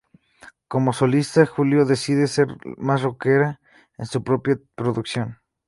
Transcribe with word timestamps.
Como 0.67 0.93
solista 0.93 1.45
Julio 1.45 1.85
decide 1.85 2.25
ser 2.25 2.47
más 2.77 3.03
rockera 3.03 3.59
en 3.99 4.07
su 4.07 4.23
propia 4.23 4.57
producción. 4.73 5.37